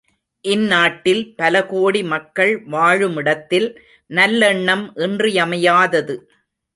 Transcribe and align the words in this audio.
இந்நாட்டில் 0.45 1.21
பலகோடி 1.39 2.01
மக்கள் 2.03 2.53
வாழுமிடத்தில் 2.65 3.67
நல்லெண்ணம் 4.09 4.83
இன்றியமையாதது. 4.95 6.15